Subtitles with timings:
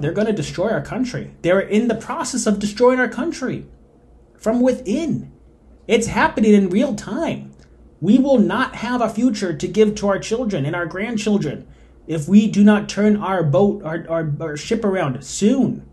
[0.00, 1.34] They're going to destroy our country.
[1.42, 3.66] They're in the process of destroying our country
[4.38, 5.32] from within.
[5.86, 7.52] It's happening in real time.
[8.00, 11.66] We will not have a future to give to our children and our grandchildren
[12.06, 15.88] if we do not turn our boat, our, our, our ship around soon.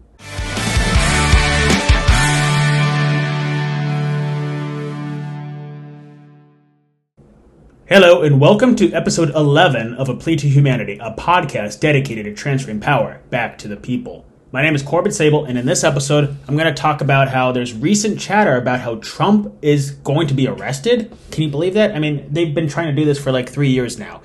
[7.87, 12.33] Hello, and welcome to episode 11 of A Plea to Humanity, a podcast dedicated to
[12.33, 14.25] transferring power back to the people.
[14.51, 17.51] My name is Corbin Sabol, and in this episode, I'm going to talk about how
[17.51, 21.15] there's recent chatter about how Trump is going to be arrested.
[21.29, 21.95] Can you believe that?
[21.95, 24.19] I mean, they've been trying to do this for like three years now.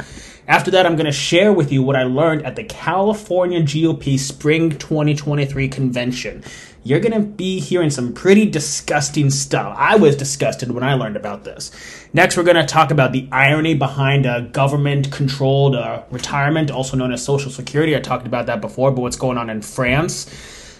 [0.48, 4.18] After that, I'm going to share with you what I learned at the California GOP
[4.18, 6.42] Spring 2023 convention.
[6.82, 9.74] You're going to be hearing some pretty disgusting stuff.
[9.76, 11.70] I was disgusted when I learned about this.
[12.14, 16.96] Next, we're going to talk about the irony behind a government controlled uh, retirement, also
[16.96, 17.94] known as Social Security.
[17.94, 20.26] I talked about that before, but what's going on in France.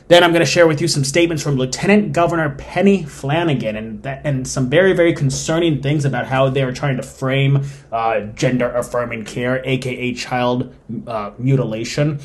[0.09, 4.03] Then I'm going to share with you some statements from Lieutenant Governor Peggy Flanagan and
[4.03, 8.23] that, and some very very concerning things about how they are trying to frame uh,
[8.35, 10.75] gender affirming care, aka child
[11.07, 12.19] uh, mutilation.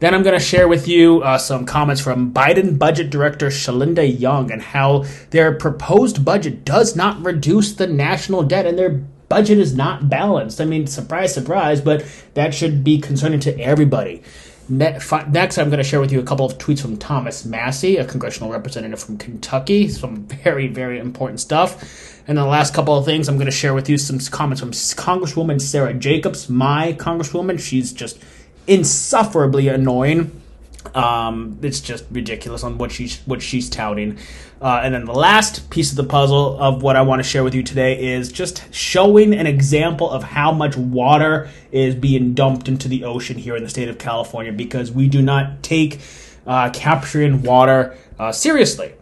[0.00, 4.06] Then I'm going to share with you uh, some comments from Biden Budget Director Shalanda
[4.18, 8.90] Young and how their proposed budget does not reduce the national debt and their
[9.28, 10.60] budget is not balanced.
[10.60, 14.22] I mean, surprise, surprise, but that should be concerning to everybody.
[14.70, 15.32] Next, I'm
[15.70, 19.00] going to share with you a couple of tweets from Thomas Massie, a congressional representative
[19.00, 19.88] from Kentucky.
[19.88, 22.22] Some very, very important stuff.
[22.28, 24.72] And the last couple of things, I'm going to share with you some comments from
[24.72, 27.58] Congresswoman Sarah Jacobs, my Congresswoman.
[27.58, 28.22] She's just
[28.68, 30.40] insufferably annoying.
[30.94, 34.18] Um, it's just ridiculous on what she's what she's touting.
[34.60, 37.44] Uh, and then the last piece of the puzzle of what I want to share
[37.44, 42.66] with you today is just showing an example of how much water is being dumped
[42.68, 46.00] into the ocean here in the state of California because we do not take
[46.46, 48.94] uh, capturing water uh, seriously.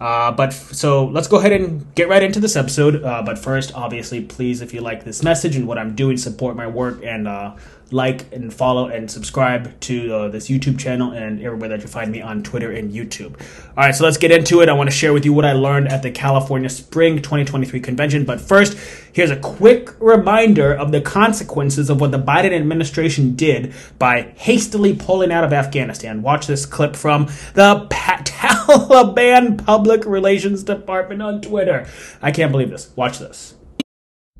[0.00, 3.02] Uh, but f- so let's go ahead and get right into this episode.
[3.04, 6.56] Uh, but first, obviously, please, if you like this message and what I'm doing, support
[6.56, 7.54] my work and uh,
[7.90, 12.10] like and follow and subscribe to uh, this YouTube channel and everywhere that you find
[12.10, 13.40] me on Twitter and YouTube.
[13.76, 14.68] All right, so let's get into it.
[14.68, 18.24] I want to share with you what I learned at the California Spring 2023 convention.
[18.24, 18.78] But first,
[19.12, 24.94] here's a quick reminder of the consequences of what the Biden administration did by hastily
[24.94, 26.22] pulling out of Afghanistan.
[26.22, 31.86] Watch this clip from the Taliban Public Relations Department on Twitter.
[32.22, 32.90] I can't believe this.
[32.96, 33.54] Watch this.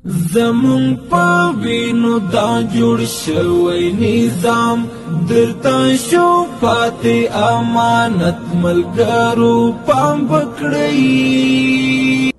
[0.04, 1.24] زمون په
[1.62, 4.84] وینو دا جوړ شوی نظام
[5.28, 6.28] درته شو
[6.60, 12.30] پاتې امانت ملګرو پام پکړی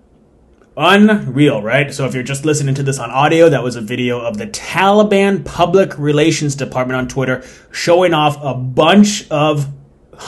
[0.89, 1.93] Unreal, right?
[1.93, 4.47] So if you're just listening to this on audio, that was a video of the
[4.47, 9.67] Taliban Public Relations Department on Twitter showing off a bunch of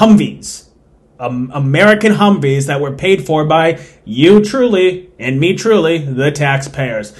[0.01, 0.67] Humvees,
[1.19, 7.12] um, American Humvees that were paid for by you truly and me truly, the taxpayers.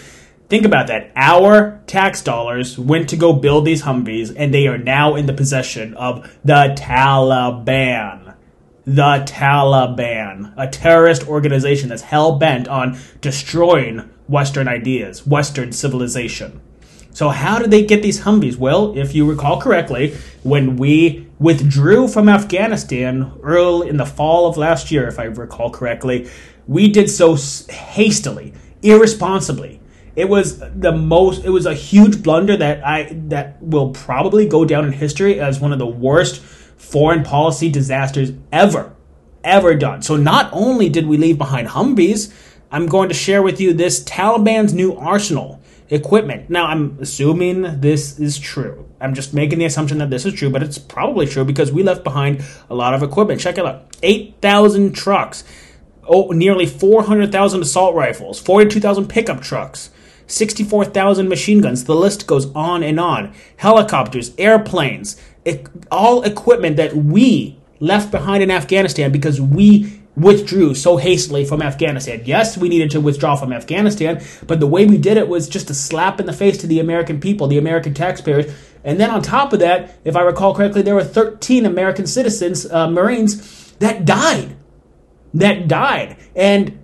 [0.48, 1.12] Think about that.
[1.14, 5.34] Our tax dollars went to go build these Humvees, and they are now in the
[5.34, 8.34] possession of the Taliban.
[8.86, 16.62] The Taliban, a terrorist organization that's hell bent on destroying Western ideas, Western civilization.
[17.12, 18.56] So, how did they get these Humvees?
[18.56, 24.56] Well, if you recall correctly, when we withdrew from Afghanistan early in the fall of
[24.56, 26.30] last year, if I recall correctly,
[26.68, 27.34] we did so
[27.70, 28.52] hastily,
[28.82, 29.80] irresponsibly.
[30.14, 31.44] It was the most.
[31.44, 35.60] It was a huge blunder that I that will probably go down in history as
[35.60, 38.94] one of the worst foreign policy disasters ever,
[39.42, 40.02] ever done.
[40.02, 42.32] So not only did we leave behind Humvees,
[42.70, 46.50] I'm going to share with you this Taliban's new arsenal equipment.
[46.50, 48.86] Now I'm assuming this is true.
[49.00, 51.82] I'm just making the assumption that this is true, but it's probably true because we
[51.82, 53.40] left behind a lot of equipment.
[53.40, 55.44] Check it out: eight thousand trucks,
[56.08, 59.90] oh, nearly four hundred thousand assault rifles, forty-two thousand pickup trucks.
[60.30, 61.84] 64,000 machine guns.
[61.84, 63.32] The list goes on and on.
[63.56, 65.16] Helicopters, airplanes,
[65.90, 72.22] all equipment that we left behind in Afghanistan because we withdrew so hastily from Afghanistan.
[72.24, 75.70] Yes, we needed to withdraw from Afghanistan, but the way we did it was just
[75.70, 78.52] a slap in the face to the American people, the American taxpayers.
[78.84, 82.70] And then on top of that, if I recall correctly, there were 13 American citizens,
[82.70, 84.56] uh, Marines, that died.
[85.34, 86.16] That died.
[86.34, 86.82] And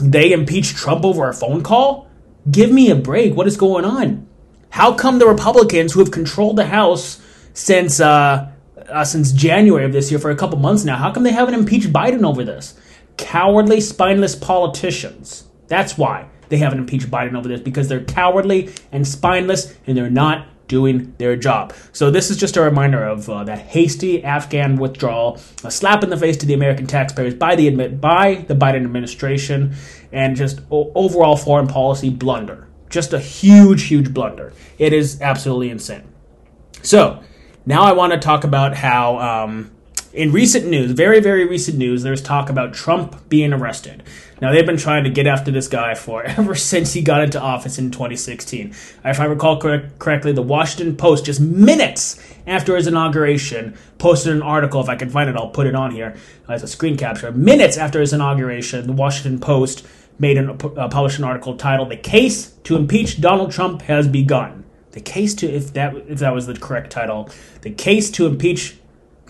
[0.00, 2.08] they impeached Trump over a phone call?
[2.50, 3.34] Give me a break.
[3.34, 4.26] What is going on?
[4.70, 7.20] How come the Republicans who have controlled the House
[7.52, 8.50] since uh,
[8.88, 11.54] uh, since January of this year for a couple months now, how come they haven't
[11.54, 12.78] impeached Biden over this?
[13.16, 15.44] Cowardly, spineless politicians.
[15.68, 20.10] That's why they haven't impeached Biden over this because they're cowardly and spineless and they're
[20.10, 21.74] not doing their job.
[21.92, 26.08] So this is just a reminder of uh, that hasty Afghan withdrawal, a slap in
[26.08, 29.74] the face to the American taxpayers by the admit by the Biden administration,
[30.12, 32.68] and just o- overall foreign policy blunder.
[32.88, 34.52] Just a huge, huge blunder.
[34.78, 36.04] It is absolutely insane.
[36.82, 37.22] So
[37.66, 39.18] now I want to talk about how.
[39.18, 39.72] Um,
[40.12, 44.02] in recent news, very, very recent news, there's talk about Trump being arrested.
[44.40, 47.40] Now, they've been trying to get after this guy for ever since he got into
[47.40, 48.70] office in 2016.
[49.04, 54.42] If I recall correct, correctly, the Washington Post, just minutes after his inauguration, posted an
[54.42, 54.80] article.
[54.80, 56.16] If I can find it, I'll put it on here
[56.48, 57.30] as a screen capture.
[57.30, 59.86] Minutes after his inauguration, the Washington Post
[60.18, 64.64] made an, uh, published an article titled "The Case to Impeach Donald Trump Has Begun."
[64.92, 67.30] The case to, if that if that was the correct title,
[67.62, 68.76] the case to impeach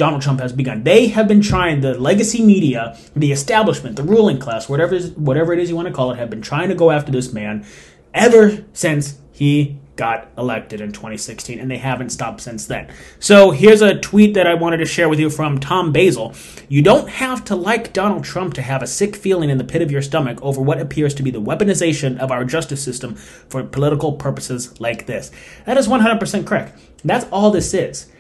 [0.01, 0.83] Donald Trump has begun.
[0.83, 5.53] They have been trying, the legacy media, the establishment, the ruling class, whatever, is, whatever
[5.53, 7.67] it is you want to call it, have been trying to go after this man
[8.15, 12.91] ever since he got elected in 2016, and they haven't stopped since then.
[13.19, 16.33] So here's a tweet that I wanted to share with you from Tom Basil.
[16.71, 19.83] You don't have to like Donald Trump to have a sick feeling in the pit
[19.83, 23.63] of your stomach over what appears to be the weaponization of our justice system for
[23.63, 25.31] political purposes like this.
[25.67, 26.79] That is 100% correct.
[27.05, 28.11] That's all this is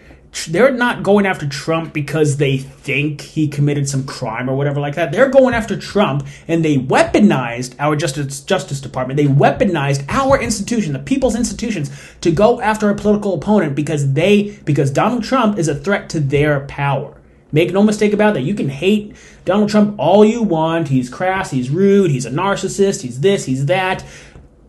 [0.49, 4.95] they're not going after Trump because they think he committed some crime or whatever like
[4.95, 5.13] that.
[5.13, 9.17] They're going after Trump and they weaponized our justice justice department.
[9.17, 11.91] They weaponized our institution, the people's institutions
[12.21, 16.21] to go after a political opponent because they because Donald Trump is a threat to
[16.21, 17.17] their power.
[17.53, 18.43] Make no mistake about that.
[18.43, 20.89] You can hate Donald Trump all you want.
[20.89, 24.05] He's crass, he's rude, he's a narcissist, he's this, he's that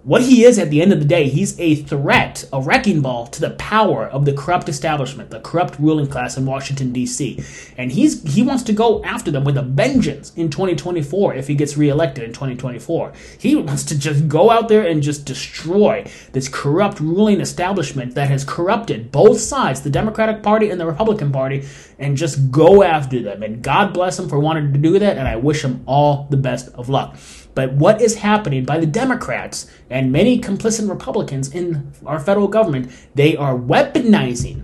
[0.03, 3.27] what he is at the end of the day, he's a threat, a wrecking ball
[3.27, 7.43] to the power of the corrupt establishment, the corrupt ruling class in Washington D.C.
[7.77, 11.53] And he's he wants to go after them with a vengeance in 2024 if he
[11.53, 13.13] gets reelected in 2024.
[13.37, 18.29] He wants to just go out there and just destroy this corrupt ruling establishment that
[18.29, 21.63] has corrupted both sides, the Democratic Party and the Republican Party,
[21.99, 23.43] and just go after them.
[23.43, 26.37] And God bless him for wanting to do that, and I wish him all the
[26.37, 27.15] best of luck.
[27.53, 32.91] But what is happening by the Democrats and many complicit Republicans in our federal government,
[33.13, 34.63] they are weaponizing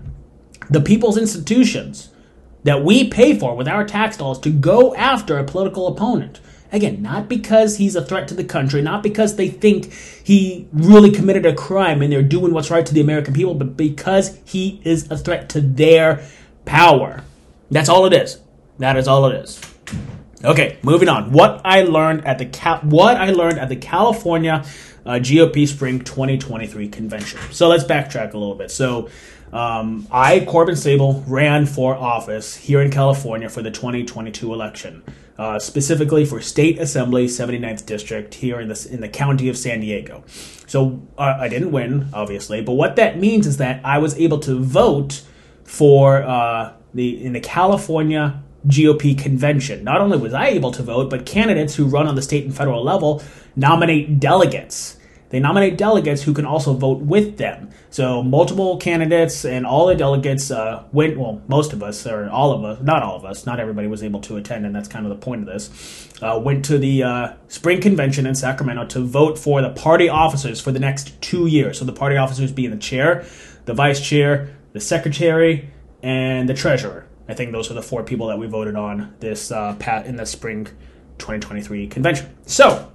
[0.70, 2.10] the people's institutions
[2.64, 6.40] that we pay for with our tax dollars to go after a political opponent.
[6.70, 9.90] Again, not because he's a threat to the country, not because they think
[10.22, 13.76] he really committed a crime and they're doing what's right to the American people, but
[13.76, 16.22] because he is a threat to their
[16.66, 17.24] power.
[17.70, 18.38] That's all it is.
[18.78, 19.60] That is all it is.
[20.44, 21.32] Okay, moving on.
[21.32, 24.64] What I learned at the Cal- what I learned at the California
[25.04, 27.40] uh, GOP Spring 2023 convention.
[27.50, 28.70] So let's backtrack a little bit.
[28.70, 29.08] So
[29.52, 35.02] um, I, Corbin Sabol, ran for office here in California for the 2022 election,
[35.38, 39.80] uh, specifically for State Assembly 79th District here in the in the county of San
[39.80, 40.22] Diego.
[40.68, 44.38] So uh, I didn't win, obviously, but what that means is that I was able
[44.40, 45.22] to vote
[45.64, 49.84] for uh, the in the California GOP convention.
[49.84, 52.54] Not only was I able to vote, but candidates who run on the state and
[52.54, 53.22] federal level
[53.56, 54.98] nominate delegates.
[55.30, 57.68] They nominate delegates who can also vote with them.
[57.90, 61.18] So multiple candidates and all the delegates uh, went.
[61.18, 64.02] Well, most of us, or all of us, not all of us, not everybody was
[64.02, 66.08] able to attend, and that's kind of the point of this.
[66.22, 70.60] Uh, went to the uh, spring convention in Sacramento to vote for the party officers
[70.60, 71.78] for the next two years.
[71.78, 73.26] So the party officers being the chair,
[73.66, 75.70] the vice chair, the secretary,
[76.02, 77.07] and the treasurer.
[77.28, 80.16] I think those are the four people that we voted on this uh, pat in
[80.16, 80.64] the spring
[81.18, 82.34] 2023 convention.
[82.46, 82.90] So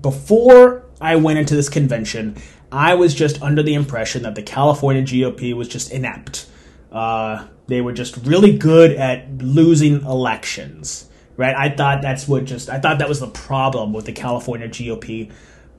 [0.00, 2.36] before I went into this convention,
[2.72, 6.46] I was just under the impression that the California GOP was just inept.
[6.90, 11.54] Uh, they were just really good at losing elections, right?
[11.56, 15.30] I thought that's what just I thought that was the problem with the California GOP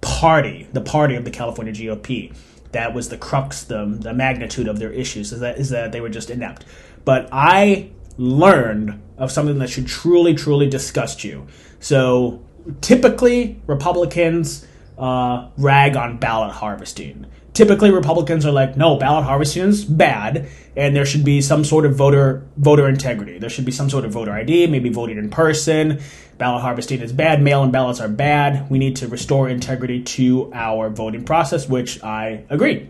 [0.01, 2.35] party, the party of the California GOP.
[2.73, 6.01] That was the crux, the the magnitude of their issues is that is that they
[6.01, 6.65] were just inept.
[7.07, 11.47] But I learned of something that should truly, truly disgust you.
[11.79, 12.43] So
[12.81, 17.25] typically, Republicans uh, rag on ballot harvesting.
[17.53, 21.85] Typically, Republicans are like, no, ballot harvesting is bad, and there should be some sort
[21.85, 23.39] of voter voter integrity.
[23.39, 26.01] There should be some sort of voter ID, maybe voting in person.
[26.37, 27.41] Ballot harvesting is bad.
[27.41, 28.69] Mail-in ballots are bad.
[28.69, 32.89] We need to restore integrity to our voting process, which I agree.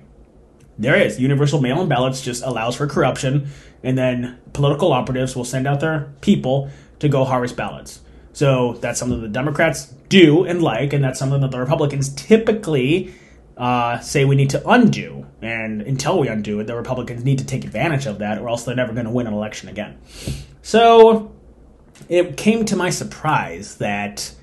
[0.80, 3.50] There is universal mail-in ballots just allows for corruption,
[3.84, 6.70] and then political operatives will send out their people
[7.00, 8.02] to go harvest ballots.
[8.34, 13.14] So that's something the Democrats do and like, and that's something that the Republicans typically
[13.58, 15.26] uh, say we need to undo.
[15.42, 18.64] And until we undo it, the Republicans need to take advantage of that, or else
[18.64, 19.98] they're never going to win an election again.
[20.62, 21.32] So
[22.10, 24.34] it came to my surprise that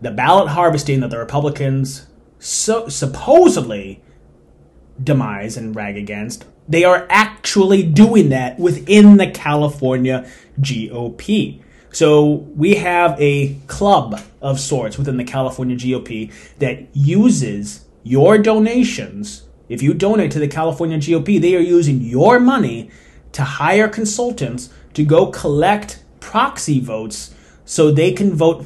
[0.00, 2.06] the ballot harvesting that the Republicans
[2.38, 4.02] so supposedly
[5.02, 11.62] demise and rag against, they are actually doing that within the California GOP.
[11.90, 19.44] So we have a club of sorts within the California GOP that uses your donations.
[19.68, 22.90] If you donate to the California GOP, they are using your money
[23.32, 28.64] to hire consultants to go collect proxy votes so they can vote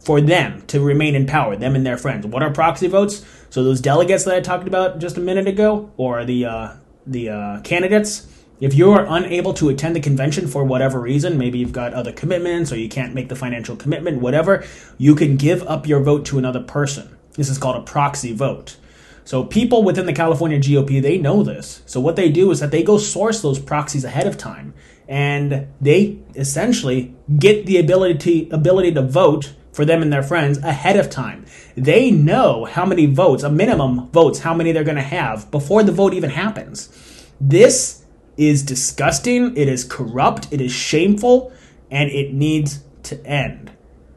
[0.00, 2.26] for them to remain in power, them and their friends.
[2.26, 3.24] What are proxy votes?
[3.50, 6.72] So those delegates that I talked about just a minute ago, or the uh,
[7.06, 8.26] the uh, candidates,
[8.60, 12.12] if you are unable to attend the convention for whatever reason, maybe you've got other
[12.12, 14.64] commitments or you can't make the financial commitment, whatever,
[14.98, 17.16] you can give up your vote to another person.
[17.34, 18.76] This is called a proxy vote.
[19.24, 21.82] So people within the California GOP, they know this.
[21.86, 24.74] So what they do is that they go source those proxies ahead of time
[25.06, 30.96] and they essentially get the ability ability to vote for them and their friends ahead
[30.96, 31.46] of time.
[31.76, 35.84] They know how many votes, a minimum votes, how many they're going to have before
[35.84, 36.88] the vote even happens.
[37.40, 38.04] This
[38.36, 41.52] is disgusting, it is corrupt, it is shameful,
[41.92, 43.70] and it needs to end.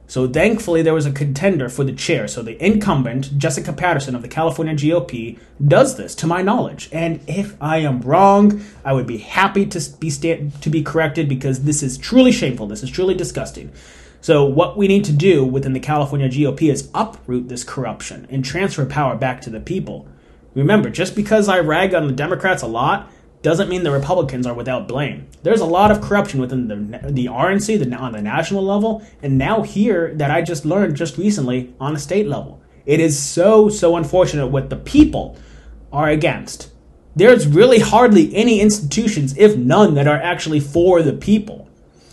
[0.07, 2.27] So thankfully, there was a contender for the chair.
[2.27, 6.89] So the incumbent, Jessica Patterson of the California GOP, does this, to my knowledge.
[6.91, 11.29] And if I am wrong, I would be happy to be sta- to be corrected
[11.29, 12.65] because this is truly shameful.
[12.65, 13.71] This is truly disgusting.
[14.21, 18.45] So what we need to do within the California GOP is uproot this corruption and
[18.45, 20.07] transfer power back to the people.
[20.53, 23.11] Remember, just because I rag on the Democrats a lot
[23.41, 25.27] doesn't mean the Republicans are without blame.
[25.41, 29.39] There's a lot of corruption within the the RNC the, on the national level, and
[29.39, 32.61] now here that I just learned just recently on the state level.
[32.85, 35.35] It is so so unfortunate what the people
[35.91, 36.71] are against.
[37.15, 41.67] There's really hardly any institutions, if none, that are actually for the people.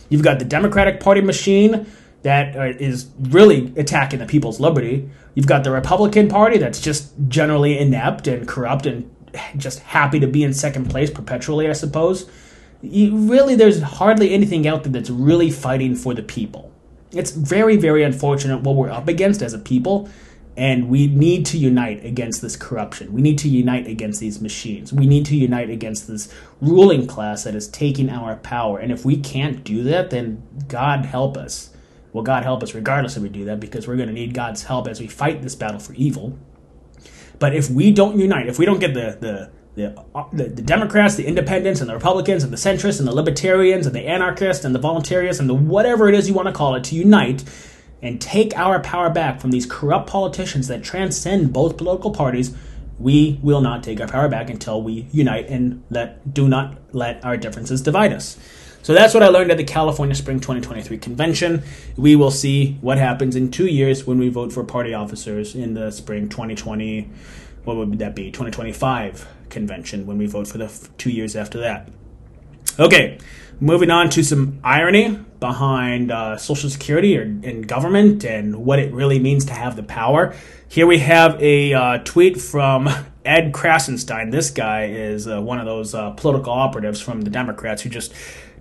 [0.08, 1.86] You've got the Democratic Party machine
[2.22, 2.96] that uh,
[3.30, 5.08] really attacking the people's liberty.
[5.34, 9.14] You've got the Republican Party that's just generally inept and corrupt and
[9.56, 12.28] just happy to be in second place perpetually, I suppose.
[12.82, 16.72] You, really, there's hardly anything out there that's really fighting for the people.
[17.12, 20.08] It's very, very unfortunate what we're up against as a people,
[20.56, 23.12] and we need to unite against this corruption.
[23.12, 24.92] We need to unite against these machines.
[24.92, 28.78] We need to unite against this ruling class that is taking our power.
[28.78, 31.70] And if we can't do that, then God help us.
[32.12, 34.64] Well, God help us regardless if we do that, because we're going to need God's
[34.64, 36.38] help as we fight this battle for evil.
[37.38, 40.62] But if we don't unite, if we don't get the the the, uh, the, the
[40.62, 44.64] Democrats, the Independents, and the Republicans, and the centrists, and the Libertarians, and the anarchists,
[44.64, 47.44] and the voluntarists, and the whatever it is you want to call it, to unite
[48.02, 52.56] and take our power back from these corrupt politicians that transcend both political parties,
[52.98, 57.24] we will not take our power back until we unite and let do not let
[57.24, 58.36] our differences divide us.
[58.82, 61.62] So that's what I learned at the California Spring 2023 convention.
[61.96, 65.74] We will see what happens in two years when we vote for party officers in
[65.74, 67.10] the spring 2020.
[67.64, 68.30] What would that be?
[68.30, 71.88] 2025 convention when we vote for the f- two years after that.
[72.78, 73.18] Okay,
[73.60, 78.92] moving on to some irony behind uh, Social Security or in government and what it
[78.92, 80.34] really means to have the power.
[80.68, 82.88] Here we have a uh, tweet from
[83.24, 84.30] Ed Krasenstein.
[84.30, 88.14] This guy is uh, one of those uh, political operatives from the Democrats who just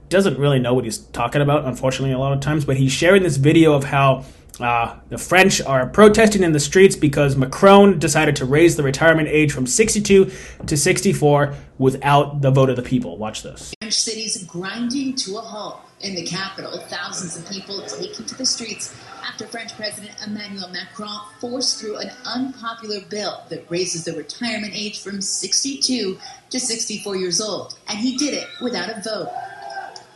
[0.10, 2.66] doesn't really know what he's talking about, unfortunately, a lot of times.
[2.66, 4.26] But he's sharing this video of how
[4.60, 9.28] uh, the French are protesting in the streets because Macron decided to raise the retirement
[9.28, 10.32] age from 62
[10.66, 13.18] to 64 without the vote of the people.
[13.18, 13.74] Watch this.
[13.82, 15.82] French cities grinding to a halt.
[16.00, 21.20] In the capital, thousands of people taking to the streets after French President Emmanuel Macron
[21.42, 26.20] forced through an unpopular bill that raises the retirement age from 62
[26.52, 27.80] to 64 years old.
[27.88, 29.30] And he did it without a vote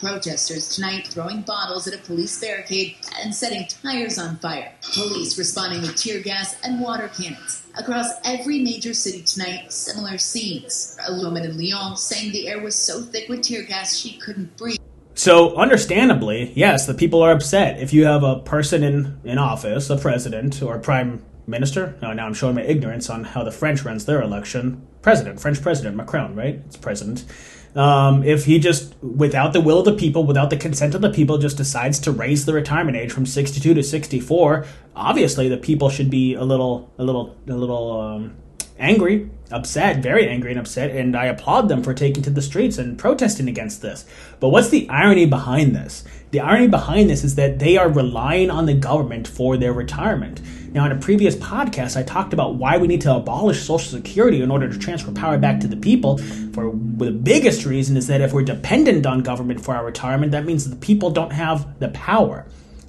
[0.01, 4.73] protesters tonight throwing bottles at a police barricade and setting tires on fire.
[4.93, 7.63] Police responding with tear gas and water cannons.
[7.77, 10.97] Across every major city tonight, similar scenes.
[11.07, 14.57] A woman in Lyon saying the air was so thick with tear gas she couldn't
[14.57, 14.79] breathe.
[15.13, 17.79] So, understandably, yes, the people are upset.
[17.79, 22.13] If you have a person in, in office, a president or a prime minister, oh,
[22.13, 24.87] now I'm showing my ignorance on how the French runs their election.
[25.03, 26.55] President, French president, Macron, right?
[26.65, 27.25] It's president.
[27.75, 31.09] Um, if he just, without the will of the people, without the consent of the
[31.09, 35.89] people, just decides to raise the retirement age from 62 to 64, obviously the people
[35.89, 38.35] should be a little, a little, a little um,
[38.81, 42.77] angry, upset, very angry and upset, and I applaud them for taking to the streets
[42.77, 44.05] and protesting against this.
[44.39, 46.03] But what's the irony behind this?
[46.31, 50.41] The irony behind this is that they are relying on the government for their retirement.
[50.73, 54.41] Now, in a previous podcast, I talked about why we need to abolish Social Security
[54.41, 56.17] in order to transfer power back to the people.
[56.53, 60.45] For the biggest reason is that if we're dependent on government for our retirement, that
[60.45, 62.45] means the people don't have the power.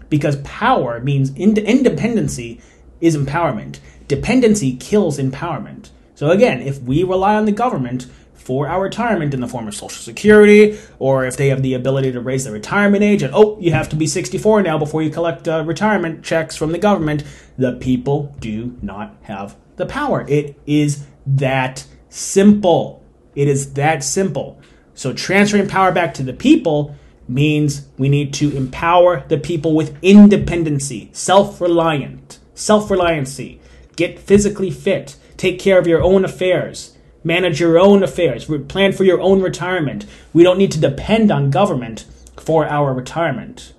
[0.09, 2.61] Because power means ind- independency
[3.01, 3.81] is empowerment.
[4.13, 5.89] Dependency kills empowerment.
[6.17, 9.75] So again, if we rely on the government for our retirement in the form of
[9.75, 13.59] Social Security, or if they have the ability to raise the retirement age, and oh,
[13.59, 17.25] you have to be 64 now before you collect uh, retirement checks from the government,
[17.57, 20.27] the people do not have the power.
[20.29, 23.03] It is that simple.
[23.35, 24.61] It is that simple.
[24.93, 26.95] So transferring power back to the people
[27.27, 33.61] means we need to empower the people with independency, self-reliant, self-reliancy.
[34.03, 39.05] Get physically fit, take care of your own affairs, manage your own affairs, plan for
[39.05, 40.07] your own retirement.
[40.33, 42.05] We don't need to depend on government
[42.37, 43.75] for our retirement.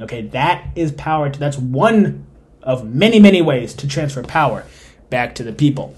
[0.00, 1.30] Okay, that is power.
[1.30, 2.26] To, that's one
[2.60, 4.66] of many, many ways to transfer power
[5.10, 5.94] back to the people.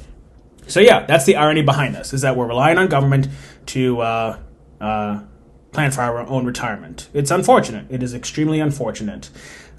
[0.66, 3.28] So yeah, that's the irony behind this: is that we're relying on government
[3.68, 4.38] to uh,
[4.78, 5.22] uh,
[5.72, 7.08] plan for our own retirement.
[7.14, 7.86] It's unfortunate.
[7.88, 9.30] It is extremely unfortunate.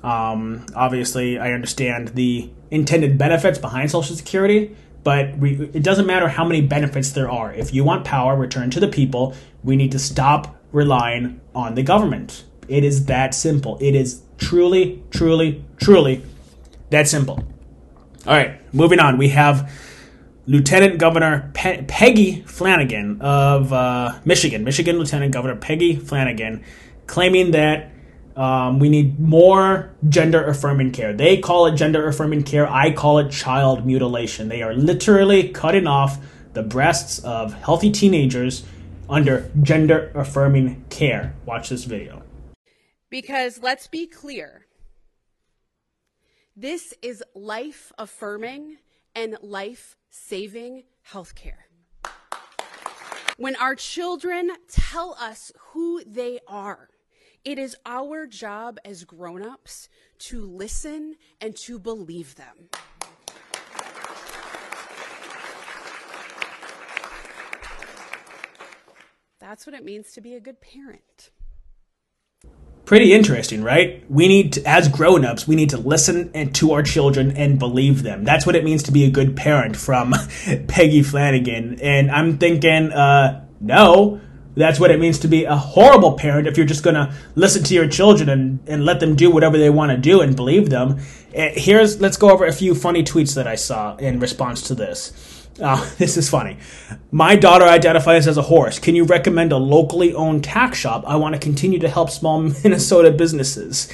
[0.06, 6.28] Um, obviously, I understand the intended benefits behind Social Security, but we, it doesn't matter
[6.28, 7.52] how many benefits there are.
[7.52, 9.34] If you want power returned to the people,
[9.64, 12.44] we need to stop relying on the government.
[12.68, 13.80] It is that simple.
[13.82, 16.22] It is truly, truly, truly
[16.92, 17.44] that simple.
[18.28, 19.18] All right, moving on.
[19.18, 19.72] We have
[20.46, 26.64] Lieutenant Governor Pe- Peggy Flanagan of uh, Michigan, Michigan Lieutenant Governor Peggy Flanagan,
[27.08, 27.92] claiming that
[28.36, 31.14] um, we need more gender affirming care.
[31.14, 32.70] They call it gender affirming care.
[32.70, 34.50] I call it child mutilation.
[34.50, 36.18] They are literally cutting off
[36.54, 38.64] the breasts of healthy teenagers
[39.10, 41.34] under gender affirming care.
[41.46, 42.24] Watch this video.
[43.10, 44.66] Because let's be clear
[46.56, 48.78] this is life affirming
[49.14, 51.66] and life saving healthcare.
[53.38, 56.90] When our children tell us who they are,
[57.46, 59.88] it is our job as grown ups
[60.18, 62.70] to listen and to believe them.
[69.40, 71.30] That's what it means to be a good parent
[72.86, 74.04] pretty interesting, right?
[74.10, 78.04] We need to, as grown-ups, we need to listen and, to our children and believe
[78.04, 78.24] them.
[78.24, 80.14] That's what it means to be a good parent from
[80.68, 81.80] Peggy Flanagan.
[81.82, 84.22] And I'm thinking, uh, no,
[84.56, 87.64] that's what it means to be a horrible parent if you're just going to listen
[87.64, 90.70] to your children and, and let them do whatever they want to do and believe
[90.70, 91.00] them.
[91.38, 94.76] Uh, here's, let's go over a few funny tweets that I saw in response to
[94.76, 95.36] this.
[95.60, 96.58] Oh, this is funny.
[97.12, 98.80] My daughter identifies as a horse.
[98.80, 101.04] Can you recommend a locally owned tack shop?
[101.08, 103.90] I want to continue to help small Minnesota businesses.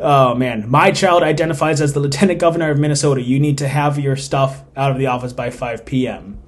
[0.00, 3.22] Oh man, my child identifies as the lieutenant governor of Minnesota.
[3.22, 6.38] You need to have your stuff out of the office by 5 p.m.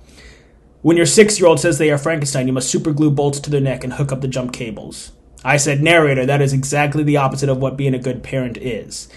[0.86, 3.60] When your six year old says they are Frankenstein, you must superglue bolts to their
[3.60, 5.10] neck and hook up the jump cables.
[5.44, 9.08] I said, narrator, that is exactly the opposite of what being a good parent is.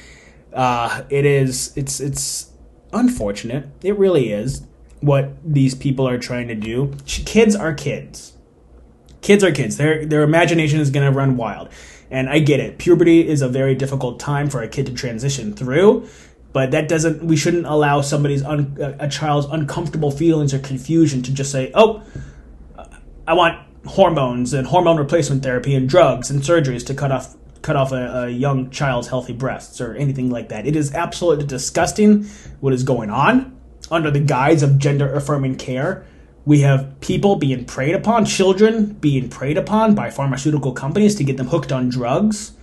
[0.51, 2.51] Uh, it is, it's, it's
[2.91, 3.67] unfortunate.
[3.83, 4.65] It really is
[5.01, 6.91] what these people are trying to do.
[7.05, 8.33] Kids are kids.
[9.21, 9.77] Kids are kids.
[9.77, 11.69] Their their imagination is going to run wild.
[12.09, 12.79] And I get it.
[12.79, 16.09] Puberty is a very difficult time for a kid to transition through,
[16.51, 21.31] but that doesn't we shouldn't allow somebody's un, a child's uncomfortable feelings or confusion to
[21.33, 22.03] just say, "Oh,
[23.27, 27.75] I want hormones and hormone replacement therapy and drugs and surgeries to cut off cut
[27.75, 30.65] off a, a, young child's healthy breasts or anything like that.
[30.65, 32.23] It is absolutely disgusting
[32.61, 33.57] what is going on
[33.91, 36.05] under the guise of gender affirming care.
[36.45, 41.37] We have people being preyed upon, children being preyed upon by pharmaceutical companies to get
[41.37, 42.53] them hooked on drugs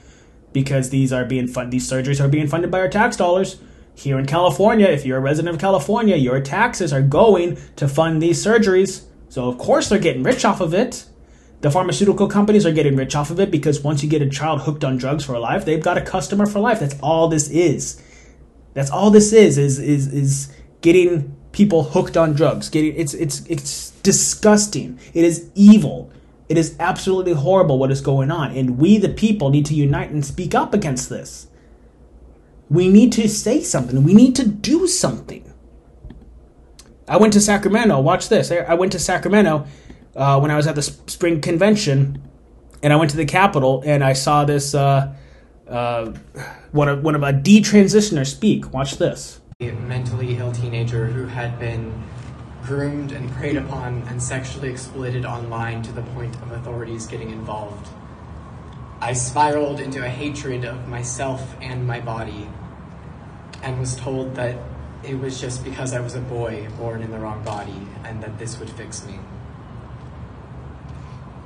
[0.53, 3.61] because these are being these surgeries are being funded by our tax dollars.
[3.97, 8.21] Here in California, if you're a resident of California, your taxes are going to fund
[8.21, 9.05] these surgeries.
[9.31, 11.07] So of course they're getting rich off of it.
[11.63, 14.61] The pharmaceutical companies are getting rich off of it because once you get a child
[14.61, 16.79] hooked on drugs for life, they've got a customer for life.
[16.79, 18.03] That's all this is.
[18.75, 22.69] That's all this is is is is getting people hooked on drugs.
[22.69, 25.01] Getting it's it's it's disgusting.
[25.15, 26.13] It is evil.
[26.51, 30.11] It is absolutely horrible what is going on, and we the people need to unite
[30.11, 31.47] and speak up against this.
[32.69, 34.03] We need to say something.
[34.03, 35.53] We need to do something.
[37.09, 38.01] I went to Sacramento.
[38.01, 38.51] Watch this.
[38.51, 39.67] I went to Sacramento
[40.17, 42.21] uh, when I was at the spring convention,
[42.83, 45.15] and I went to the Capitol, and I saw this uh,
[45.69, 46.13] uh,
[46.73, 48.73] one of one of a detransitioner speak.
[48.73, 51.91] Watch this a mentally ill teenager who had been
[52.63, 57.89] groomed and preyed upon and sexually exploited online to the point of authorities getting involved.
[59.01, 62.49] I spiraled into a hatred of myself and my body
[63.63, 64.59] and was told that
[65.05, 68.39] it was just because I was a boy born in the wrong body and that
[68.39, 69.19] this would fix me.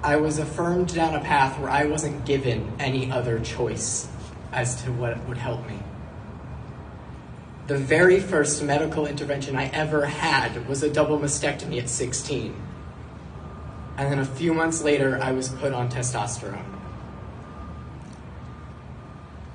[0.03, 4.09] I was affirmed down a path where I wasn't given any other choice
[4.53, 5.79] as to what would help me
[7.67, 12.55] The very first medical intervention I ever had was a double mastectomy at 16.
[13.97, 16.80] And then a few months later, I was put on testosterone.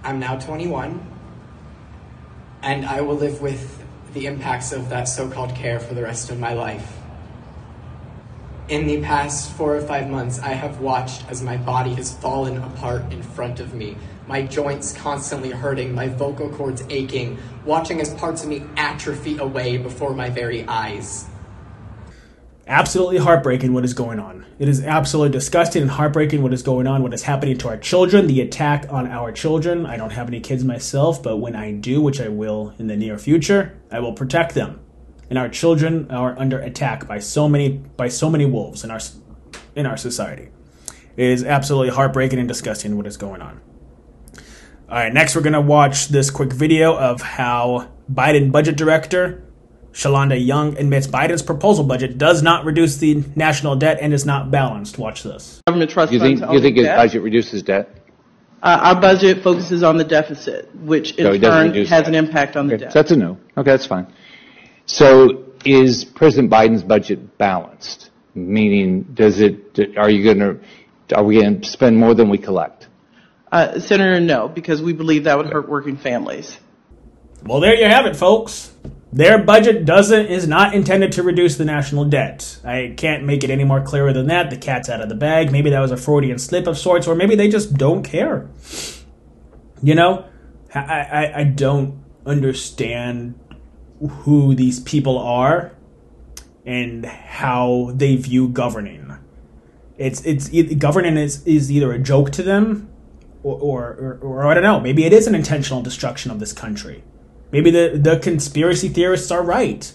[0.05, 1.03] I'm now 21,
[2.61, 6.29] and I will live with the impacts of that so called care for the rest
[6.29, 6.95] of my life.
[8.69, 12.57] In the past four or five months, I have watched as my body has fallen
[12.57, 13.97] apart in front of me.
[14.27, 19.77] My joints constantly hurting, my vocal cords aching, watching as parts of me atrophy away
[19.77, 21.25] before my very eyes.
[22.67, 24.45] Absolutely heartbreaking what is going on.
[24.57, 27.77] It is absolutely disgusting and heartbreaking what is going on, what is happening to our
[27.77, 29.85] children, the attack on our children.
[29.85, 32.95] I don't have any kids myself, but when I do, which I will in the
[32.95, 34.79] near future, I will protect them
[35.29, 38.99] and our children are under attack by so many by so many wolves in our
[39.75, 40.49] in our society.
[41.17, 43.61] It is absolutely heartbreaking and disgusting what is going on.
[44.87, 49.43] All right, next we're going to watch this quick video of how Biden budget director
[49.99, 54.51] Shalanda Young admits Biden's proposal budget does not reduce the national debt and is not
[54.51, 54.97] balanced.
[54.97, 55.61] Watch this.
[55.65, 56.97] Government trust You think, funds you think his debt.
[56.97, 57.89] budget reduces debt?
[58.61, 62.07] Uh, our budget focuses on the deficit, which in it doesn't turn has that.
[62.09, 62.93] an impact on the Okay, debt.
[62.93, 63.37] that's a no.
[63.55, 64.07] Okay, that's fine.
[64.85, 68.09] So is President Biden's budget balanced?
[68.33, 72.37] Meaning, does it, are you going to, are we going to spend more than we
[72.37, 72.87] collect?
[73.49, 76.57] Uh, Senator, no, because we believe that would hurt working families.
[77.43, 78.73] Well, there you have it, folks.
[79.15, 82.59] Their budget doesn't is not intended to reduce the national debt.
[82.65, 84.49] I can't make it any more clearer than that.
[84.49, 85.53] The cat's out of the bag.
[85.53, 88.49] Maybe that was a Freudian slip of sorts, or maybe they just don't care.
[89.81, 90.25] You know,
[90.73, 93.39] I I, I don't understand
[94.01, 95.71] who these people are
[96.65, 99.15] and how they view governing.
[99.97, 102.89] It's it's e- governing is is either a joke to them
[103.43, 104.81] or, or, or, or I don't know.
[104.81, 107.01] Maybe it is an intentional destruction of this country.
[107.55, 109.89] Maybe the, the conspiracy theorists are right.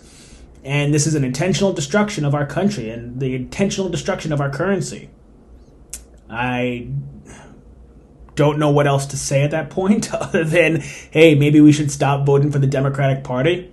[0.64, 4.48] And this is an intentional destruction of our country and the intentional destruction of our
[4.48, 5.10] currency.
[6.30, 6.88] I
[8.34, 11.90] don't know what else to say at that point other than, hey, maybe we should
[11.90, 13.70] stop voting for the Democratic Party.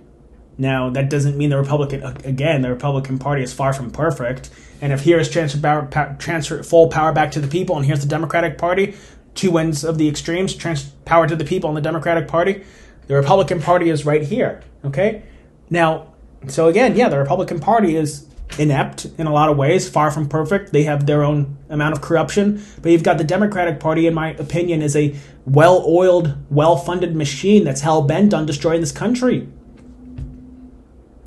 [0.58, 4.50] Now, that doesn't mean the Republican, again, the Republican Party is far from perfect.
[4.82, 8.02] And if here is transfer, power, transfer full power back to the people, and here's
[8.02, 8.96] the Democratic Party,
[9.34, 12.64] two ends of the extremes, trans- power to the people and the Democratic Party,
[13.08, 14.62] the Republican Party is right here.
[14.84, 15.22] Okay?
[15.68, 16.14] Now,
[16.46, 18.26] so again, yeah, the Republican Party is
[18.58, 20.72] inept in a lot of ways, far from perfect.
[20.72, 22.62] They have their own amount of corruption.
[22.80, 27.16] But you've got the Democratic Party, in my opinion, is a well oiled, well funded
[27.16, 29.48] machine that's hell bent on destroying this country.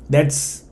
[0.08, 0.64] That's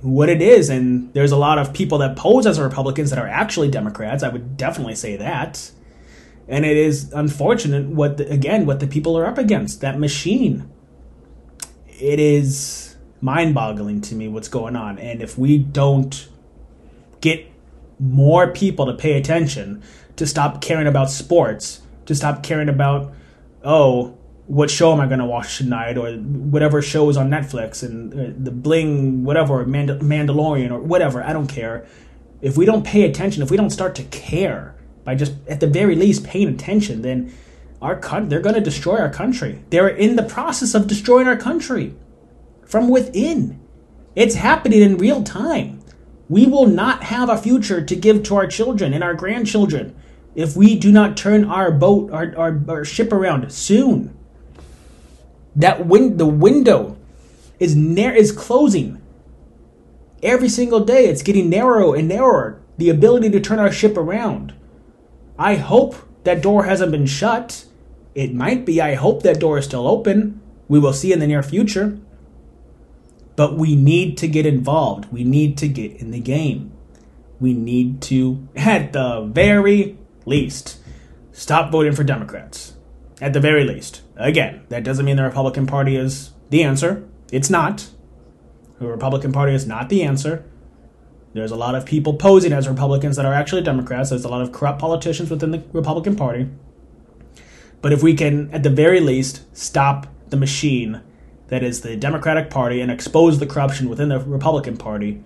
[0.00, 0.68] what it is.
[0.68, 4.22] And there's a lot of people that pose as Republicans that are actually Democrats.
[4.22, 5.70] I would definitely say that.
[6.48, 10.70] And it is unfortunate what, the, again, what the people are up against that machine.
[11.88, 14.98] It is mind boggling to me what's going on.
[14.98, 16.28] And if we don't
[17.20, 17.50] get
[17.98, 19.82] more people to pay attention,
[20.16, 23.12] to stop caring about sports, to stop caring about,
[23.64, 27.82] oh, what show am I going to watch tonight, or whatever show is on Netflix,
[27.82, 31.84] and uh, the Bling, whatever, Mand- Mandalorian, or whatever, I don't care.
[32.40, 34.75] If we don't pay attention, if we don't start to care
[35.06, 37.32] by just at the very least paying attention, then
[37.80, 39.62] our con- they're going to destroy our country.
[39.70, 41.94] They're in the process of destroying our country
[42.66, 43.60] from within.
[44.16, 45.80] It's happening in real time.
[46.28, 49.94] We will not have a future to give to our children and our grandchildren
[50.34, 54.12] if we do not turn our boat, our, our, our ship around soon.
[55.54, 56.96] That win- the window
[57.60, 59.00] is nar- is closing.
[60.20, 62.60] Every single day, it's getting narrower and narrower.
[62.76, 64.52] The ability to turn our ship around.
[65.38, 67.64] I hope that door hasn't been shut.
[68.14, 68.80] It might be.
[68.80, 70.40] I hope that door is still open.
[70.68, 71.98] We will see in the near future.
[73.36, 75.12] But we need to get involved.
[75.12, 76.72] We need to get in the game.
[77.38, 80.78] We need to, at the very least,
[81.32, 82.74] stop voting for Democrats.
[83.20, 84.02] At the very least.
[84.16, 87.06] Again, that doesn't mean the Republican Party is the answer.
[87.30, 87.88] It's not.
[88.78, 90.44] The Republican Party is not the answer.
[91.36, 94.10] There's a lot of people posing as Republicans that are actually Democrats.
[94.10, 96.48] There's a lot of corrupt politicians within the Republican Party.
[97.82, 101.02] But if we can, at the very least, stop the machine
[101.48, 105.22] that is the Democratic Party and expose the corruption within the Republican Party,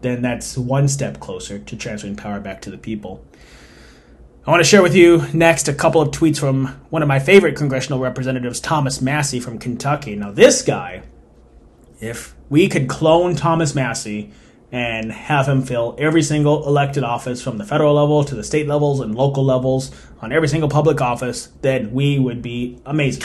[0.00, 3.24] then that's one step closer to transferring power back to the people.
[4.46, 7.18] I want to share with you next a couple of tweets from one of my
[7.18, 10.16] favorite congressional representatives, Thomas Massie from Kentucky.
[10.16, 11.02] Now, this guy,
[12.00, 14.32] if we could clone Thomas Massie
[14.72, 18.68] and have him fill every single elected office from the federal level to the state
[18.68, 23.24] levels and local levels on every single public office, then we would be amazing.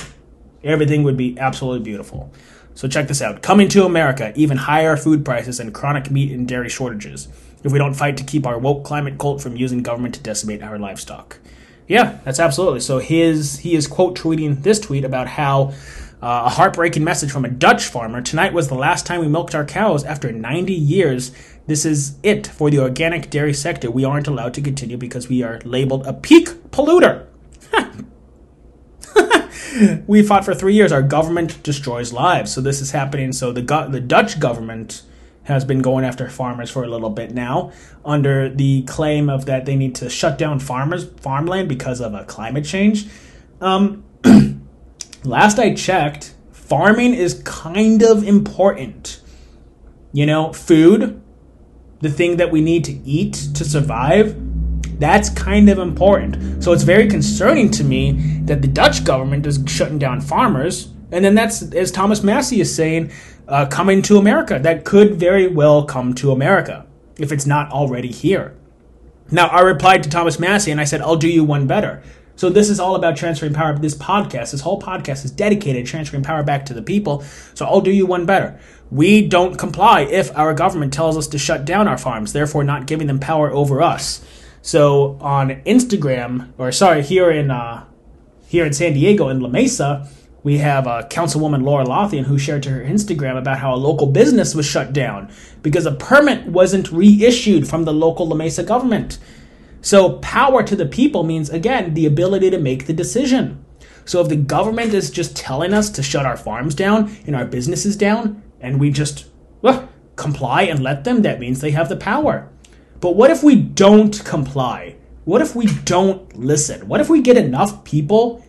[0.64, 2.32] Everything would be absolutely beautiful.
[2.74, 3.42] So check this out.
[3.42, 7.28] Coming to America, even higher food prices and chronic meat and dairy shortages
[7.64, 10.62] if we don't fight to keep our woke climate cult from using government to decimate
[10.62, 11.40] our livestock.
[11.88, 12.80] Yeah, that's absolutely.
[12.80, 15.74] So his he is quote tweeting this tweet about how
[16.22, 18.22] uh, a heartbreaking message from a Dutch farmer.
[18.22, 21.32] Tonight was the last time we milked our cows after 90 years.
[21.68, 23.92] This is it for the organic dairy sector.
[23.92, 27.28] We aren't allowed to continue because we are labeled a peak polluter.
[30.08, 30.92] we fought for three years.
[30.92, 32.54] Our government destroys lives.
[32.54, 33.34] So this is happening.
[33.34, 35.04] So the go- the Dutch government
[35.46, 37.72] has been going after farmers for a little bit now,
[38.04, 42.24] under the claim of that they need to shut down farmers farmland because of a
[42.26, 43.08] climate change.
[43.62, 44.04] Um,
[45.26, 49.22] last I checked, farming is kind of important.
[50.14, 51.22] You know, food,
[52.02, 54.36] the thing that we need to eat to survive
[55.00, 56.64] that's kind of important.
[56.64, 58.14] So it's very concerning to me
[58.46, 60.90] that the Dutch government is shutting down farmers.
[61.12, 63.12] And then that's, as Thomas Massie is saying,
[63.48, 64.60] uh, coming to America.
[64.60, 66.86] That could very well come to America
[67.20, 68.56] if it's not already here.
[69.32, 72.02] Now, I replied to Thomas Massie and I said, I'll do you one better.
[72.36, 73.78] So this is all about transferring power.
[73.78, 77.24] This podcast, this whole podcast is dedicated to transferring power back to the people.
[77.54, 78.60] So I'll do you one better.
[78.92, 82.88] We don't comply if our government tells us to shut down our farms, therefore not
[82.88, 84.24] giving them power over us.
[84.62, 87.86] So on Instagram, or sorry, here in uh,
[88.48, 90.08] here in San Diego in La Mesa,
[90.44, 94.08] we have uh, Councilwoman Laura Lothian who shared to her Instagram about how a local
[94.08, 95.32] business was shut down
[95.64, 99.18] because a permit wasn't reissued from the local La Mesa government.
[99.86, 103.64] So power to the people means again the ability to make the decision.
[104.04, 107.46] So if the government is just telling us to shut our farms down and our
[107.46, 109.28] businesses down, and we just
[109.62, 112.50] well, comply and let them, that means they have the power.
[113.00, 114.96] But what if we don't comply?
[115.24, 116.88] What if we don't listen?
[116.88, 118.44] What if we get enough people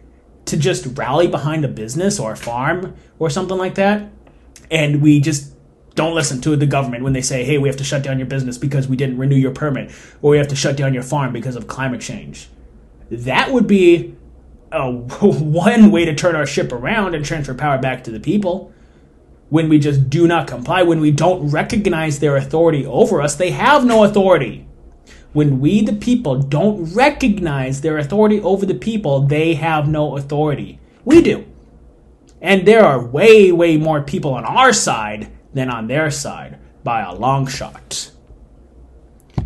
[0.47, 4.11] to just rally behind a business or a farm or something like that
[4.71, 5.53] and we just
[5.97, 8.29] don't listen to the government when they say, hey, we have to shut down your
[8.29, 9.91] business because we didn't renew your permit,
[10.23, 12.49] or we have to shut down your farm because of climate change.
[13.11, 14.15] That would be
[14.71, 18.73] a, one way to turn our ship around and transfer power back to the people.
[19.49, 23.53] When we just do not comply, when we don't recognize their authority over us, they
[23.53, 24.67] have no authority.
[25.33, 30.79] When we, the people, don't recognize their authority over the people, they have no authority.
[31.05, 31.47] We do.
[32.43, 37.01] And there are way, way more people on our side than on their side by
[37.01, 38.11] a long shot.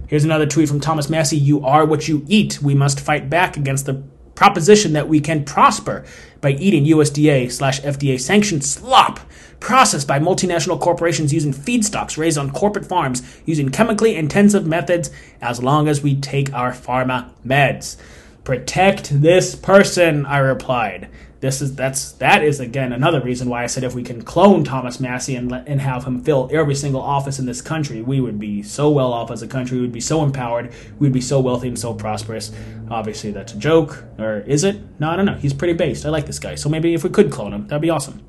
[0.09, 2.61] Here's another tweet from Thomas Massie You are what you eat.
[2.61, 4.03] We must fight back against the
[4.35, 6.05] proposition that we can prosper
[6.41, 9.21] by eating USDA slash FDA sanctioned slop
[9.61, 15.63] processed by multinational corporations using feedstocks raised on corporate farms using chemically intensive methods as
[15.63, 17.97] long as we take our pharma meds.
[18.43, 21.09] Protect this person, I replied.
[21.41, 24.63] This is that's that is again another reason why I said if we can clone
[24.63, 28.21] Thomas Massie and let, and have him fill every single office in this country, we
[28.21, 29.79] would be so well off as a country.
[29.79, 30.71] We would be so empowered.
[30.99, 32.53] We'd be so wealthy and so prosperous.
[32.91, 34.81] Obviously, that's a joke, or is it?
[34.99, 35.37] No, I don't know.
[35.37, 36.05] He's pretty based.
[36.05, 36.57] I like this guy.
[36.57, 38.23] So maybe if we could clone him, that'd be awesome.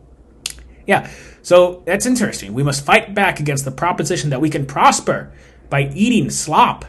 [0.87, 1.09] Yeah,
[1.41, 2.53] so that's interesting.
[2.53, 5.33] We must fight back against the proposition that we can prosper
[5.69, 6.85] by eating slop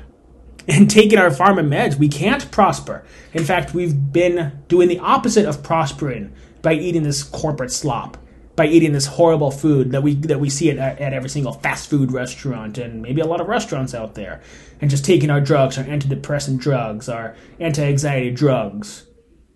[0.68, 1.98] and taking our pharma meds.
[1.98, 3.05] We can't prosper.
[3.33, 8.16] In fact, we've been doing the opposite of prospering by eating this corporate slop,
[8.55, 11.90] by eating this horrible food that we that we see at, at every single fast
[11.90, 14.40] food restaurant and maybe a lot of restaurants out there,
[14.81, 19.07] and just taking our drugs, our antidepressant drugs, our anti-anxiety drugs.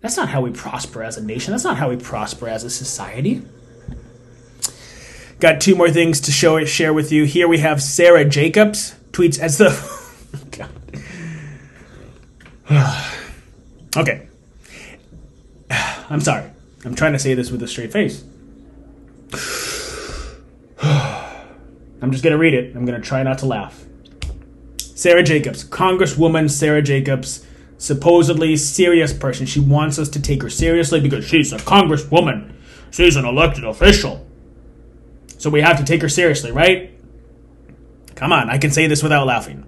[0.01, 1.51] That's not how we prosper as a nation.
[1.51, 3.41] That's not how we prosper as a society.
[5.39, 7.25] Got two more things to show share with you.
[7.25, 9.69] Here we have Sarah Jacobs tweets as the
[13.97, 14.27] okay.
[16.09, 16.49] I'm sorry.
[16.85, 18.23] I'm trying to say this with a straight face.
[22.01, 22.75] I'm just going to read it.
[22.75, 23.85] I'm going to try not to laugh.
[24.77, 27.45] Sarah Jacobs, Congresswoman Sarah Jacobs,
[27.77, 29.45] supposedly serious person.
[29.45, 32.53] She wants us to take her seriously because she's a congresswoman.
[32.91, 34.25] She's an elected official.
[35.37, 36.91] So we have to take her seriously, right?
[38.15, 39.66] Come on, I can say this without laughing.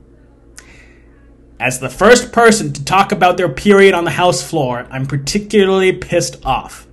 [1.60, 5.91] As the first person to talk about their period on the House floor, I'm particularly
[5.91, 6.88] pissed off.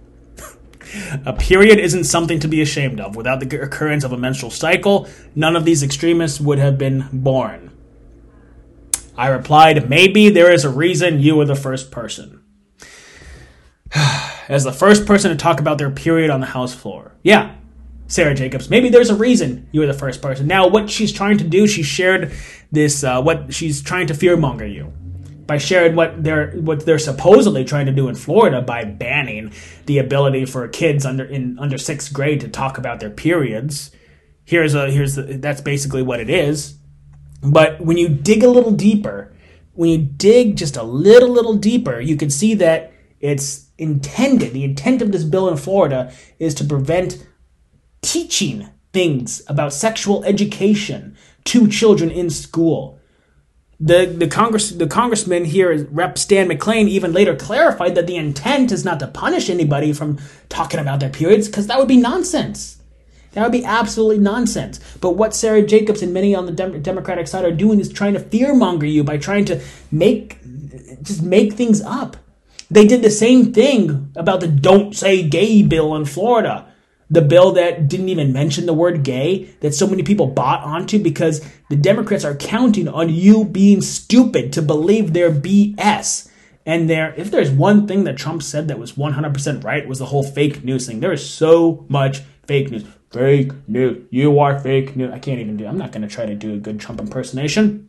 [1.25, 3.15] a period isn't something to be ashamed of.
[3.15, 7.71] Without the occurrence of a menstrual cycle, none of these extremists would have been born.
[9.17, 12.43] I replied, Maybe there is a reason you were the first person.
[14.49, 17.13] As the first person to talk about their period on the House floor.
[17.23, 17.55] Yeah,
[18.09, 18.71] Sarah Jacobs.
[18.71, 20.47] Maybe there's a reason you were the first person.
[20.47, 22.33] Now, what she's trying to do, she shared
[22.71, 24.93] this, uh, what she's trying to fearmonger you.
[25.47, 29.53] by sharing what they're what they're supposedly trying to do in Florida by banning
[29.87, 33.91] the ability for kids under in under sixth grade to talk about their periods.
[34.45, 36.79] Here's a here's the, that's basically what it is.
[37.43, 39.33] But when you dig a little deeper,
[39.75, 44.53] when you dig just a little little deeper, you can see that it's intended.
[44.53, 47.25] The intent of this bill in Florida is to prevent
[48.07, 52.99] teaching things about sexual education to children in school.
[53.79, 56.17] The, the Congress the congressman here, Rep.
[56.17, 60.81] Stan McClain, even later clarified that the intent is not to punish anybody from talking
[60.81, 62.81] about their periods, because that would be nonsense.
[63.33, 64.81] That would be absolutely nonsense.
[65.03, 68.15] But what Sara Jacobs and many on the Dem- Democratic side are doing is trying
[68.15, 70.39] to fearmonger you by trying to make
[71.03, 72.17] just make things up.
[72.71, 76.67] They did the same thing about the "Don't Say Gay" bill in Florida
[77.09, 80.99] the bill that didn't even mention the word gay that so many people bought onto
[80.99, 86.31] because the Democrats are counting on you being stupid to believe their BS.
[86.65, 90.07] And there, if there's one thing that Trump said that was 100% right, was the
[90.07, 90.99] whole fake news thing.
[90.99, 92.85] There is so much fake news.
[93.13, 94.05] Fake news.
[94.11, 95.13] You are fake news.
[95.13, 95.67] I can't even do.
[95.67, 97.89] I'm not going to try to do a good Trump impersonation.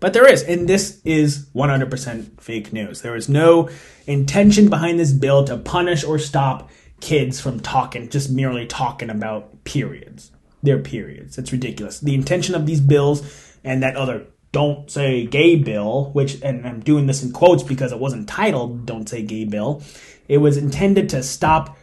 [0.00, 3.02] But there is, and this is 100% fake news.
[3.02, 3.68] There is no
[4.06, 9.64] intention behind this bill to punish or stop kids from talking, just merely talking about
[9.64, 10.32] periods.
[10.62, 11.38] Their periods.
[11.38, 12.00] It's ridiculous.
[12.00, 16.80] The intention of these bills and that other don't say gay bill, which, and I'm
[16.80, 19.82] doing this in quotes because it wasn't titled Don't Say Gay Bill,
[20.28, 21.76] it was intended to stop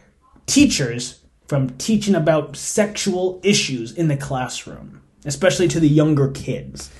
[0.46, 6.90] teachers from teaching about sexual issues in the classroom, especially to the younger kids.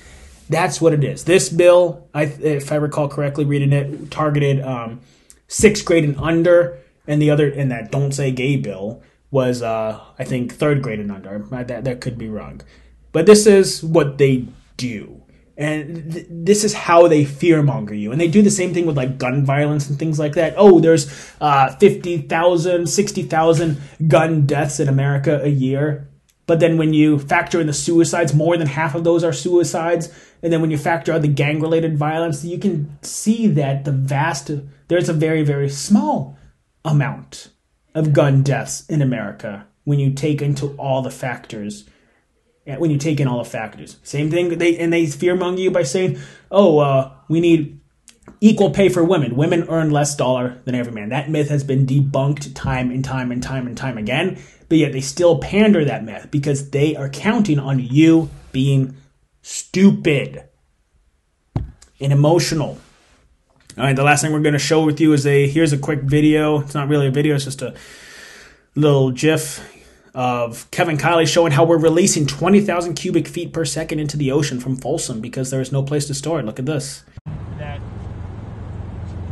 [0.49, 1.25] That's what it is.
[1.25, 5.01] This bill, I, if I recall correctly, reading it, targeted um,
[5.47, 9.99] sixth grade and under and the other in that "Don't Say Gay" bill was, uh,
[10.17, 11.39] I think, third grade and under.
[11.49, 12.61] That that could be wrong,
[13.11, 15.21] but this is what they do,
[15.57, 18.11] and th- this is how they fearmonger you.
[18.11, 20.53] And they do the same thing with like gun violence and things like that.
[20.57, 26.09] Oh, there's uh, 50,000, 60,000 gun deaths in America a year.
[26.47, 30.11] But then when you factor in the suicides, more than half of those are suicides.
[30.43, 33.91] And then when you factor out the gang related violence, you can see that the
[33.91, 34.51] vast,
[34.87, 36.37] there's a very, very small
[36.85, 37.49] amount
[37.93, 41.85] of gun deaths in America when you take into all the factors.
[42.65, 44.57] When you take in all the factors, same thing.
[44.57, 46.17] They and they fearmonger you by saying,
[46.49, 47.79] "Oh, uh, we need
[48.41, 49.35] equal pay for women.
[49.35, 53.31] Women earn less dollar than every man." That myth has been debunked time and time
[53.31, 54.39] and time and time again.
[54.67, 58.95] But yet they still pander that myth because they are counting on you being
[59.43, 60.45] stupid
[61.99, 62.79] and emotional
[63.77, 65.77] all right, the last thing we're going to show with you is a here's a
[65.77, 66.61] quick video.
[66.61, 67.75] It's not really a video, it's just a
[68.75, 69.69] little GIF
[70.13, 74.61] of Kevin Kiley showing how we're releasing 20,000 cubic feet per second into the ocean
[74.61, 76.45] from Folsom because there is no place to store it.
[76.45, 77.03] Look at this.
[77.57, 77.81] That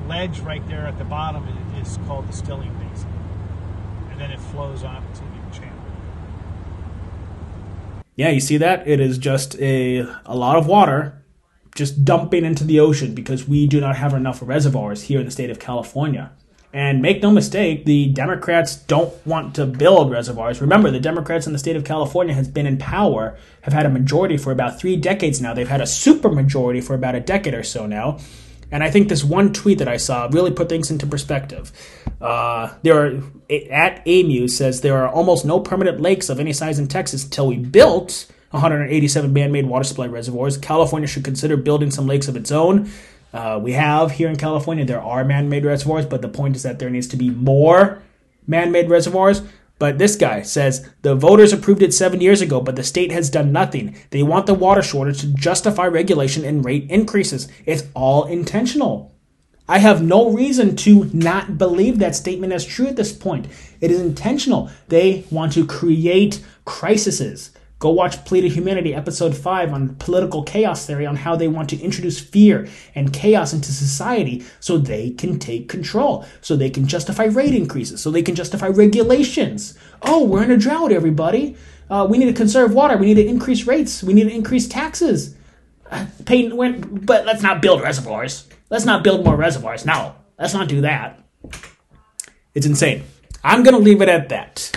[0.10, 1.48] ledge right there at the bottom
[1.82, 3.08] is called the Stilling Basin,
[4.12, 5.80] and then it flows on to the channel.
[8.18, 8.86] Yeah, you see that?
[8.86, 11.23] It is just a a lot of water
[11.76, 15.32] just dumping into the ocean because we do not have enough reservoirs here in the
[15.32, 16.32] state of California.
[16.76, 20.60] And make no mistake, the Democrats don't want to build reservoirs.
[20.60, 23.90] Remember, the Democrats in the state of California has been in power, have had a
[23.90, 25.54] majority for about three decades now.
[25.54, 28.18] They've had a super majority for about a decade or so now.
[28.72, 31.72] And I think this one tweet that I saw really put things into perspective.
[32.20, 33.22] Uh, there are
[33.70, 37.46] at AMU says there are almost no permanent lakes of any size in Texas until
[37.46, 40.58] we built 187 man-made water supply reservoirs.
[40.58, 42.90] California should consider building some lakes of its own.
[43.34, 46.78] Uh, we have here in California, there are man-made reservoirs, but the point is that
[46.78, 48.04] there needs to be more
[48.46, 49.42] man-made reservoirs.
[49.80, 53.32] But this guy says the voters approved it seven years ago, but the state has
[53.32, 53.96] done nothing.
[54.12, 57.48] They want the water shortage to justify regulation and rate increases.
[57.66, 59.14] It's all intentional.
[59.68, 63.48] I have no reason to not believe that statement as true at this point.
[63.82, 64.70] It is intentional.
[64.90, 67.52] They want to create crises.
[67.80, 71.70] Go watch Plea to Humanity, episode 5 on political chaos theory, on how they want
[71.70, 76.88] to introduce fear and chaos into society so they can take control, so they can
[76.88, 79.78] justify rate increases, so they can justify regulations.
[80.02, 81.58] Oh, we're in a drought, everybody.
[81.90, 82.98] Uh, we need to conserve water.
[82.98, 84.02] We need to increase rates.
[84.02, 85.36] We need to increase taxes.
[85.92, 88.48] Uh, but let's not build reservoirs.
[88.70, 89.86] Let's not build more reservoirs.
[89.86, 91.22] No, let's not do that.
[92.56, 93.04] It's insane.
[93.44, 94.72] I'm going to leave it at that.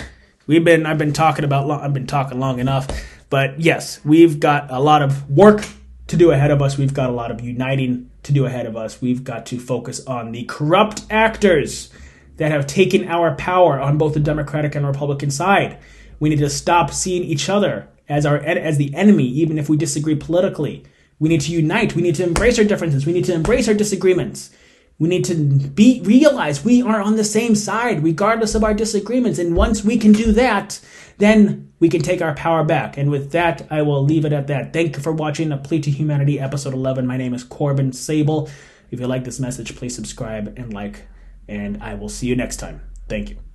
[0.47, 2.87] We've been I've been talking about I've been talking long enough,
[3.29, 5.67] but yes, we've got a lot of work
[6.07, 6.77] to do ahead of us.
[6.77, 9.01] We've got a lot of uniting to do ahead of us.
[9.01, 11.91] We've got to focus on the corrupt actors
[12.37, 15.79] that have taken our power on both the Democratic and Republican side.
[16.19, 19.75] We need to stop seeing each other as our as the enemy, even if we
[19.75, 20.85] disagree politically.
[21.19, 21.93] We need to unite.
[21.93, 23.05] We need to embrace our differences.
[23.05, 24.51] We need to embrace our disagreements.
[24.99, 29.37] We need to be realize we are on the same side regardless of our disagreements.
[29.37, 30.79] And once we can do that,
[31.19, 32.97] then we can take our power back.
[32.97, 34.73] And with that, I will leave it at that.
[34.73, 37.05] Thank you for watching A Plea to Humanity, episode 11.
[37.05, 38.49] My name is Corbin Sabol.
[38.89, 41.05] If you like this message, please subscribe and like,
[41.47, 42.81] and I will see you next time.
[43.07, 43.46] Thank you.